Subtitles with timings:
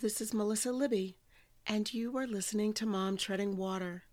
[0.00, 1.18] this is Melissa Libby,
[1.66, 4.04] and you are listening to Mom Treading Water.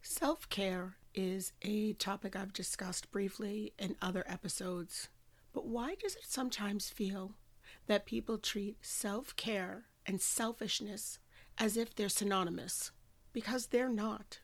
[0.00, 5.10] Self care is a topic I've discussed briefly in other episodes,
[5.52, 7.34] but why does it sometimes feel
[7.86, 11.18] that people treat self care and selfishness
[11.58, 12.90] as if they're synonymous?
[13.34, 14.38] Because they're not.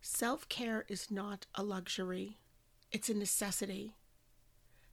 [0.00, 2.38] Self care is not a luxury,
[2.92, 3.96] it's a necessity.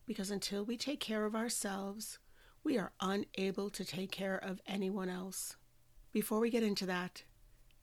[0.08, 2.18] Because until we take care of ourselves,
[2.64, 5.58] we are unable to take care of anyone else.
[6.14, 7.24] Before we get into that,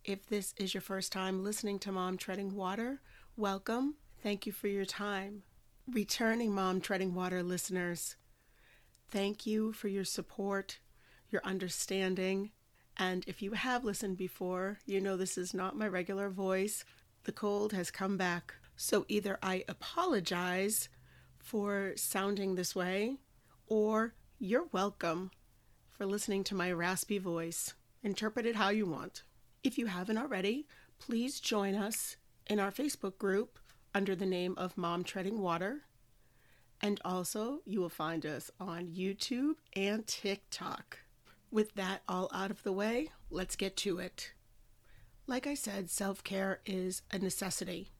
[0.04, 3.00] if this is your first time listening to Mom Treading Water,
[3.36, 3.96] welcome.
[4.22, 5.42] Thank you for your time.
[5.86, 8.16] Returning Mom Treading Water listeners,
[9.10, 10.78] thank you for your support,
[11.30, 12.50] your understanding,
[12.96, 16.84] and if you have listened before, you know this is not my regular voice.
[17.24, 18.54] The cold has come back.
[18.76, 20.88] So either I apologize
[21.38, 23.16] for sounding this way,
[23.66, 25.30] or you're welcome
[25.90, 27.74] for listening to my raspy voice.
[28.02, 29.22] Interpret it how you want.
[29.62, 30.66] If you haven't already,
[30.98, 33.58] please join us in our Facebook group
[33.94, 35.82] under the name of Mom Treading Water.
[36.80, 41.00] And also, you will find us on YouTube and TikTok.
[41.50, 44.32] With that all out of the way, let's get to it.
[45.26, 47.90] Like I said, self care is a necessity.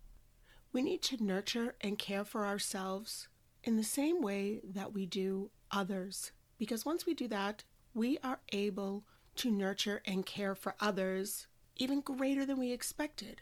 [0.73, 3.29] We need to nurture and care for ourselves
[3.65, 6.33] in the same way that we do others.
[6.59, 9.05] Because once we do that, we are able
[9.37, 13.41] to nurture and care for others even greater than we expected.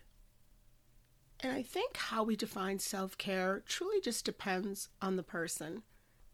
[1.41, 5.83] And I think how we define self care truly just depends on the person.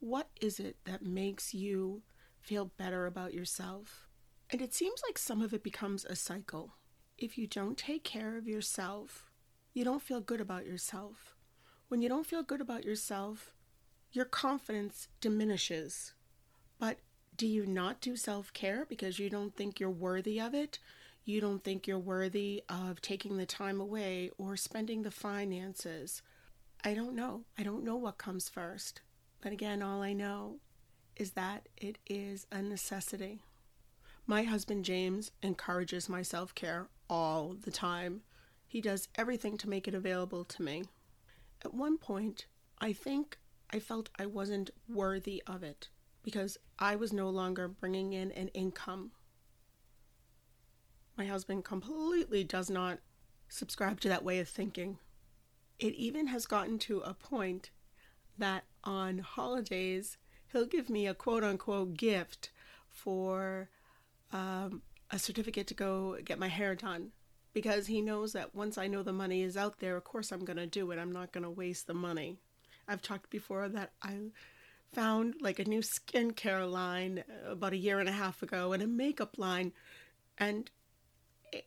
[0.00, 2.02] What is it that makes you
[2.40, 4.06] feel better about yourself?
[4.50, 6.74] And it seems like some of it becomes a cycle.
[7.16, 9.30] If you don't take care of yourself,
[9.72, 11.34] you don't feel good about yourself.
[11.88, 13.54] When you don't feel good about yourself,
[14.14, 16.12] your confidence diminishes.
[16.78, 16.98] But
[17.36, 20.78] do you not do self care because you don't think you're worthy of it?
[21.24, 26.22] You don't think you're worthy of taking the time away or spending the finances?
[26.84, 27.42] I don't know.
[27.58, 29.00] I don't know what comes first.
[29.40, 30.56] But again, all I know
[31.16, 33.40] is that it is a necessity.
[34.26, 38.22] My husband James encourages my self care all the time.
[38.66, 40.84] He does everything to make it available to me.
[41.64, 42.46] At one point,
[42.80, 43.38] I think
[43.70, 45.88] I felt I wasn't worthy of it
[46.22, 49.12] because I was no longer bringing in an income.
[51.16, 52.98] My husband completely does not
[53.48, 54.98] subscribe to that way of thinking.
[55.78, 57.70] It even has gotten to a point
[58.38, 60.16] that on holidays,
[60.52, 62.50] he'll give me a quote unquote gift
[62.88, 63.68] for
[64.32, 67.12] um, a certificate to go get my hair done
[67.52, 70.44] because he knows that once I know the money is out there, of course I'm
[70.44, 70.98] going to do it.
[70.98, 72.38] I'm not going to waste the money.
[72.88, 74.30] I've talked before that I
[74.92, 78.86] found like a new skincare line about a year and a half ago and a
[78.86, 79.72] makeup line.
[80.38, 80.70] And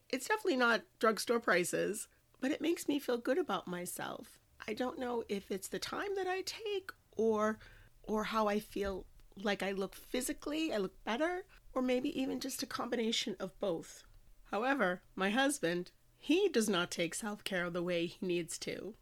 [0.09, 2.07] it's definitely not drugstore prices,
[2.39, 4.39] but it makes me feel good about myself.
[4.67, 7.59] I don't know if it's the time that I take or
[8.03, 9.05] or how I feel
[9.43, 14.03] like I look physically, I look better, or maybe even just a combination of both.
[14.51, 18.95] However, my husband, he does not take self-care the way he needs to.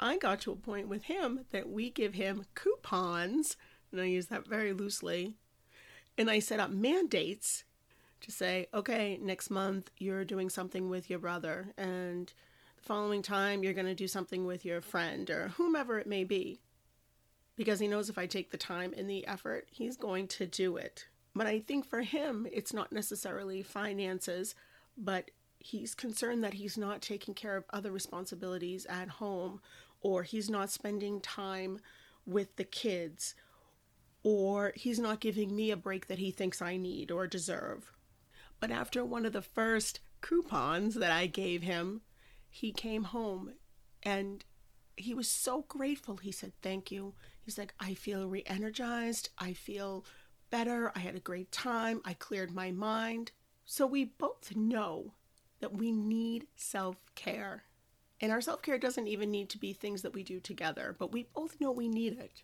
[0.00, 3.56] I got to a point with him that we give him coupons,
[3.90, 5.34] and I use that very loosely,
[6.16, 7.64] and I set up mandates
[8.20, 12.32] to say, okay, next month you're doing something with your brother, and
[12.76, 16.24] the following time you're going to do something with your friend or whomever it may
[16.24, 16.60] be.
[17.56, 20.76] Because he knows if I take the time and the effort, he's going to do
[20.76, 21.06] it.
[21.34, 24.54] But I think for him, it's not necessarily finances,
[24.96, 29.60] but he's concerned that he's not taking care of other responsibilities at home
[30.00, 31.80] or he's not spending time
[32.26, 33.34] with the kids,
[34.22, 37.92] or he's not giving me a break that he thinks I need or deserve.
[38.60, 42.02] But after one of the first coupons that I gave him,
[42.50, 43.52] he came home
[44.02, 44.44] and
[44.96, 46.16] he was so grateful.
[46.16, 47.14] He said, Thank you.
[47.42, 49.30] He's like, I feel re energized.
[49.38, 50.04] I feel
[50.50, 50.92] better.
[50.94, 52.00] I had a great time.
[52.04, 53.32] I cleared my mind.
[53.64, 55.14] So we both know
[55.60, 57.64] that we need self care.
[58.20, 61.12] And our self care doesn't even need to be things that we do together, but
[61.12, 62.42] we both know we need it.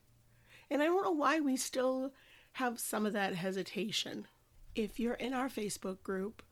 [0.71, 2.13] And I don't know why we still
[2.53, 4.27] have some of that hesitation.
[4.75, 6.43] If you're in our Facebook group,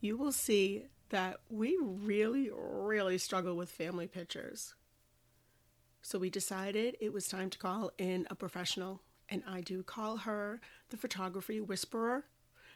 [0.00, 4.74] you will see that we really, really struggle with family pictures.
[6.02, 10.18] So we decided it was time to call in a professional, and I do call
[10.18, 10.60] her
[10.90, 12.24] the photography whisperer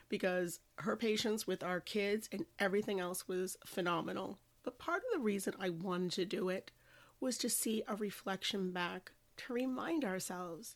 [0.08, 4.38] because her patience with our kids and everything else was phenomenal.
[4.68, 6.72] But part of the reason I wanted to do it
[7.20, 10.74] was to see a reflection back, to remind ourselves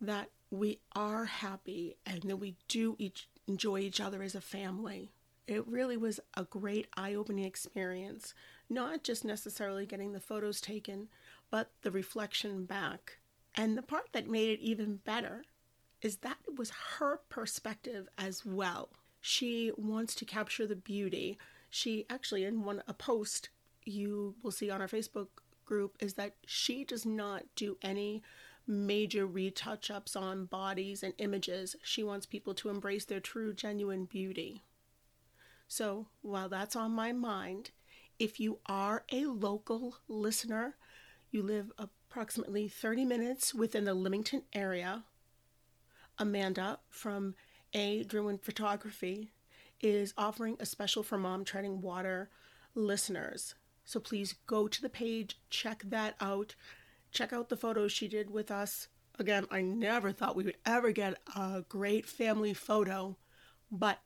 [0.00, 5.10] that we are happy and that we do each enjoy each other as a family.
[5.46, 8.32] It really was a great eye opening experience,
[8.70, 11.08] not just necessarily getting the photos taken,
[11.50, 13.18] but the reflection back.
[13.54, 15.44] And the part that made it even better
[16.00, 18.88] is that it was her perspective as well.
[19.20, 21.36] She wants to capture the beauty.
[21.70, 23.50] She actually, in one a post
[23.84, 25.28] you will see on our Facebook
[25.64, 28.22] group, is that she does not do any
[28.66, 31.76] major retouch ups on bodies and images.
[31.82, 34.62] She wants people to embrace their true, genuine beauty.
[35.68, 37.70] So, while that's on my mind,
[38.18, 40.76] if you are a local listener,
[41.30, 45.04] you live approximately 30 minutes within the Leamington area,
[46.18, 47.34] Amanda from
[47.74, 48.04] A.
[48.04, 49.32] Druin Photography
[49.80, 52.30] is offering a special for Mom Treading Water
[52.74, 53.54] listeners.
[53.84, 56.54] So please go to the page, check that out
[57.16, 58.88] check out the photos she did with us.
[59.18, 63.16] Again, I never thought we would ever get a great family photo,
[63.70, 64.00] but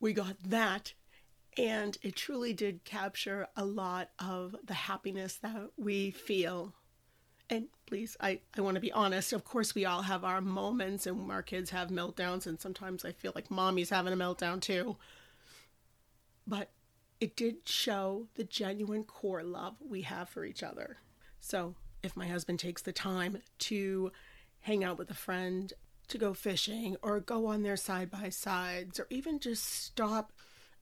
[0.00, 0.94] we got that.
[1.56, 6.74] And it truly did capture a lot of the happiness that we feel.
[7.50, 9.32] And please, I, I want to be honest.
[9.32, 13.10] Of course, we all have our moments and our kids have meltdowns, and sometimes I
[13.10, 14.96] feel like mommy's having a meltdown too.
[16.46, 16.70] But
[17.20, 20.98] it did show the genuine core love we have for each other.
[21.40, 21.74] So
[22.04, 24.12] if my husband takes the time to
[24.60, 25.72] hang out with a friend,
[26.08, 30.32] to go fishing, or go on their side by sides, or even just stop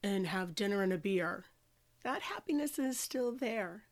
[0.02, 1.46] and have dinner and a beer,
[2.02, 3.84] that happiness is still there.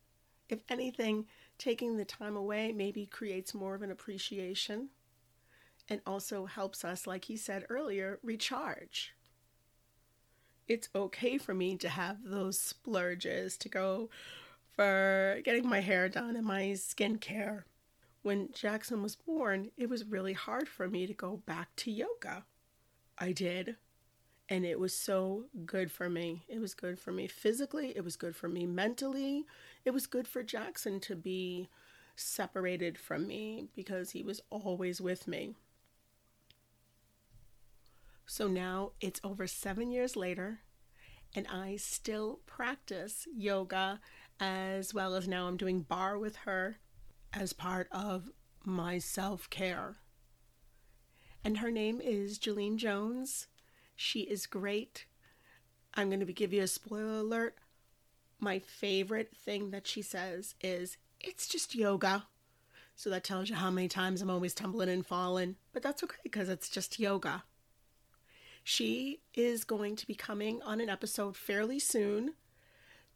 [0.47, 1.25] If anything,
[1.57, 4.89] taking the time away maybe creates more of an appreciation
[5.89, 9.13] and also helps us, like he said earlier, recharge.
[10.67, 14.09] It's okay for me to have those splurges to go
[14.75, 17.63] for getting my hair done and my skincare.
[18.21, 22.43] When Jackson was born, it was really hard for me to go back to yoga.
[23.17, 23.77] I did.
[24.49, 26.43] And it was so good for me.
[26.47, 29.45] It was good for me physically, it was good for me mentally.
[29.85, 31.69] It was good for Jackson to be
[32.15, 35.55] separated from me because he was always with me.
[38.25, 40.59] So now it's over seven years later,
[41.35, 43.99] and I still practice yoga
[44.39, 46.79] as well as now I'm doing barre with her
[47.33, 48.29] as part of
[48.65, 49.97] my self care.
[51.43, 53.47] And her name is Jalene Jones.
[53.97, 55.05] She is great.
[55.95, 57.55] I'm going to give you a spoiler alert.
[58.39, 62.27] My favorite thing that she says is, It's just yoga.
[62.95, 66.15] So that tells you how many times I'm always tumbling and falling, but that's okay
[66.23, 67.43] because it's just yoga.
[68.63, 72.33] She is going to be coming on an episode fairly soon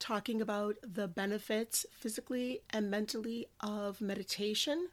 [0.02, 4.90] talking about the benefits physically and mentally of meditation.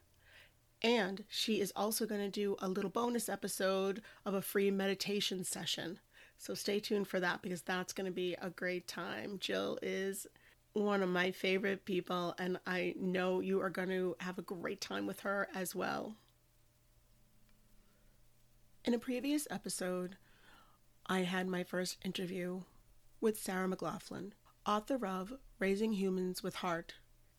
[0.82, 5.42] And she is also going to do a little bonus episode of a free meditation
[5.44, 5.98] session.
[6.36, 9.38] So stay tuned for that because that's going to be a great time.
[9.40, 10.26] Jill is
[10.72, 14.80] one of my favorite people, and I know you are going to have a great
[14.80, 16.14] time with her as well.
[18.84, 20.16] In a previous episode,
[21.06, 22.62] I had my first interview
[23.20, 26.94] with Sarah MacLaughlin, author of Raising Humans with Heart.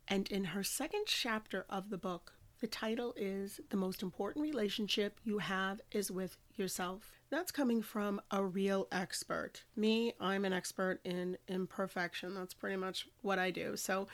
[0.07, 5.17] And in her second chapter of the book, the title is The Most Important Relationship
[5.23, 7.13] You Have Is With Yourself.
[7.29, 9.63] That's coming from a real expert.
[9.77, 12.35] Me, I'm an expert in imperfection.
[12.35, 13.77] That's pretty much what I do.
[13.77, 14.07] So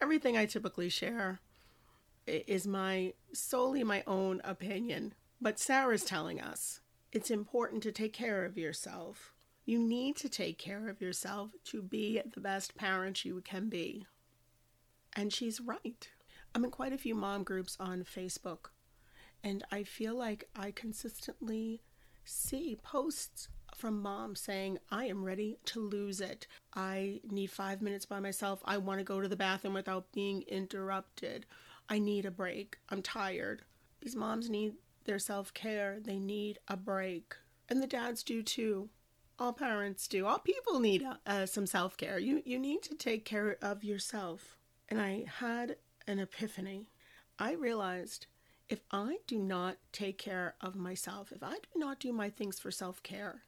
[0.00, 1.40] everything I typically share
[2.26, 5.14] is my solely my own opinion.
[5.40, 6.80] But Sarah's telling us
[7.12, 9.32] it's important to take care of yourself.
[9.64, 14.06] You need to take care of yourself to be the best parent you can be.
[15.12, 16.08] And she's right.
[16.54, 18.70] I'm in quite a few mom groups on Facebook,
[19.42, 21.82] and I feel like I consistently
[22.24, 26.46] see posts from moms saying, I am ready to lose it.
[26.74, 28.60] I need five minutes by myself.
[28.64, 31.46] I want to go to the bathroom without being interrupted.
[31.88, 32.76] I need a break.
[32.90, 33.62] I'm tired.
[34.00, 37.34] These moms need their self care, they need a break.
[37.68, 38.90] And the dads do too
[39.42, 40.26] all parents do.
[40.26, 42.18] All people need uh, some self care.
[42.18, 44.56] You you need to take care of yourself.
[44.88, 46.88] And I had an epiphany.
[47.38, 48.26] I realized
[48.68, 52.58] if I do not take care of myself, if I do not do my things
[52.58, 53.42] for self care,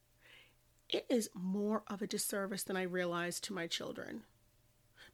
[0.89, 4.23] it is more of a disservice than I realized to my children.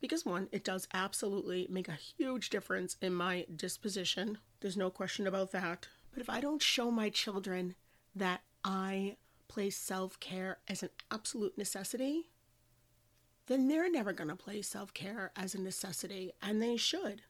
[0.01, 4.39] Because, one, it does absolutely make a huge difference in my disposition.
[4.61, 5.89] There's no question about that.
[6.13, 7.75] But if I don't show my children
[8.15, 9.17] that I
[9.47, 12.29] place self care as an absolute necessity,
[13.47, 17.23] then they're never going to place self care as a necessity, and they should.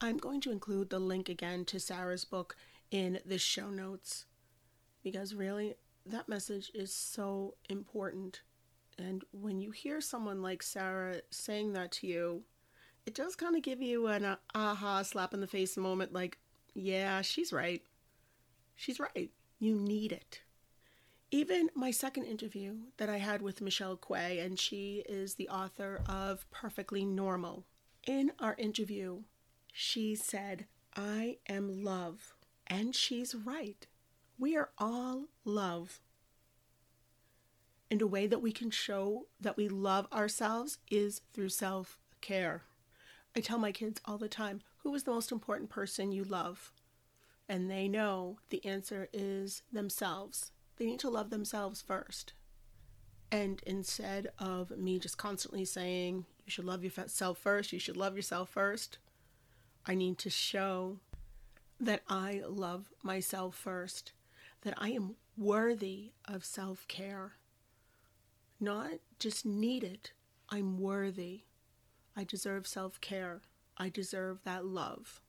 [0.00, 2.56] I'm going to include the link again to Sarah's book
[2.90, 4.26] in the show notes
[5.02, 5.74] because really
[6.04, 8.42] that message is so important.
[8.98, 12.42] And when you hear someone like Sarah saying that to you,
[13.06, 16.38] it does kind of give you an uh, aha slap in the face moment like,
[16.74, 17.82] yeah, she's right.
[18.74, 19.30] She's right.
[19.58, 20.42] You need it.
[21.30, 26.02] Even my second interview that I had with Michelle Kuei, and she is the author
[26.08, 27.64] of Perfectly Normal.
[28.06, 29.22] In our interview,
[29.78, 30.64] she said,
[30.96, 32.34] I am love.
[32.66, 33.86] And she's right.
[34.38, 36.00] We are all love.
[37.90, 42.62] And a way that we can show that we love ourselves is through self care.
[43.36, 46.72] I tell my kids all the time who is the most important person you love?
[47.46, 50.52] And they know the answer is themselves.
[50.78, 52.32] They need to love themselves first.
[53.30, 58.16] And instead of me just constantly saying, you should love yourself first, you should love
[58.16, 58.98] yourself first,
[59.86, 60.98] I need to show
[61.78, 64.12] that I love myself first,
[64.62, 67.34] that I am worthy of self care.
[68.58, 70.12] Not just need it,
[70.48, 71.42] I'm worthy.
[72.16, 73.42] I deserve self care.
[73.76, 75.20] I deserve that love.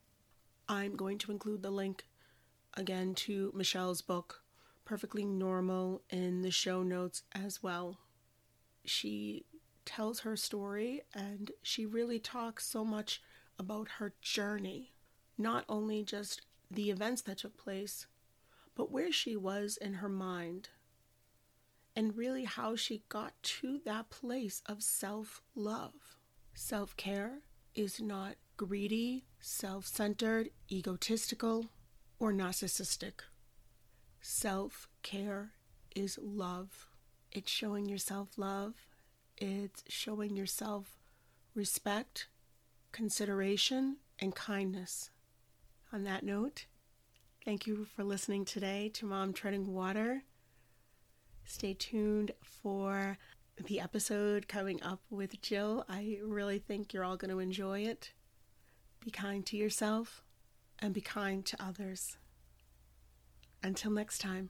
[0.69, 2.05] I'm going to include the link
[2.75, 4.41] again to Michelle's book,
[4.85, 7.97] Perfectly Normal, in the show notes as well.
[8.85, 9.45] She
[9.85, 13.21] tells her story and she really talks so much
[13.59, 14.93] about her journey,
[15.37, 18.07] not only just the events that took place,
[18.75, 20.69] but where she was in her mind,
[21.95, 26.17] and really how she got to that place of self love.
[26.53, 27.39] Self care
[27.73, 31.67] is not greedy, self centered, egotistical,
[32.19, 33.21] or narcissistic.
[34.21, 35.51] Self care
[35.95, 36.87] is love.
[37.31, 38.73] It's showing yourself love,
[39.37, 40.97] it's showing yourself
[41.53, 42.27] respect,
[42.97, 45.11] consideration, and kindness.
[45.93, 46.65] On that note,
[47.45, 50.23] thank you for listening today to Mom Treading Water.
[51.45, 53.19] Stay tuned for
[53.63, 55.85] the episode coming up with Jill.
[55.87, 58.13] I really think you're all going to enjoy it.
[59.05, 60.23] Be kind to yourself
[60.79, 62.17] and be kind to others.
[63.61, 64.49] Until next time.